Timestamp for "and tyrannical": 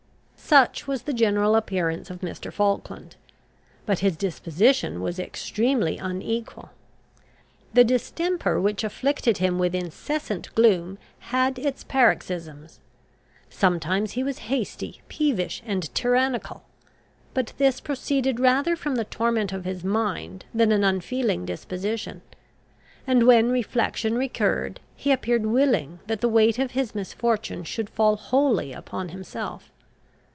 15.65-16.63